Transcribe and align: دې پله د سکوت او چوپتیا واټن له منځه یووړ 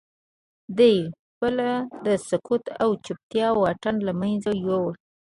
دې 0.77 0.93
پله 1.39 1.69
د 2.05 2.07
سکوت 2.27 2.63
او 2.83 2.89
چوپتیا 3.05 3.47
واټن 3.61 3.95
له 4.07 4.13
منځه 4.21 4.51
یووړ 4.65 4.93